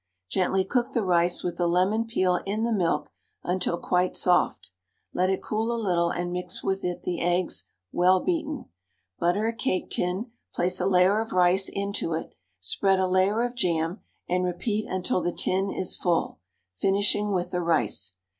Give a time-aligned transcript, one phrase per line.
[0.31, 3.11] Gently cook the rice with the lemon peel in the milk,
[3.43, 4.71] until quite soft;
[5.13, 8.65] let it cool a little and mix with it the eggs, well beaten.
[9.19, 13.53] Butter a cake tin, place a layer of rice into it, spread a layer of
[13.53, 16.39] jam, and repeat until the tin is full,
[16.73, 18.15] finishing with the rice.